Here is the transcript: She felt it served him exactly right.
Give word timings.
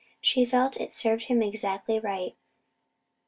She 0.19 0.45
felt 0.45 0.77
it 0.81 0.91
served 0.91 1.25
him 1.25 1.43
exactly 1.43 1.99
right. 1.99 2.35